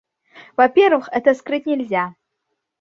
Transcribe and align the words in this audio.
Во-первых, 0.57 1.09
это 1.11 1.35
скрыть 1.35 1.67
нельзя. 1.67 2.13